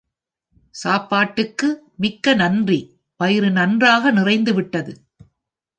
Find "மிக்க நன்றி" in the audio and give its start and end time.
1.95-2.79